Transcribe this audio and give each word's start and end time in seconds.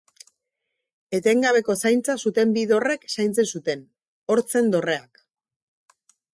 Etengabeko 1.17 1.75
zaintza 1.83 2.15
zuten 2.25 2.55
bi 2.57 2.65
dorrek 2.73 3.07
zaintzen 3.17 3.51
zuten: 3.55 3.87
Hortzen 4.35 4.75
Dorreak. 4.77 5.25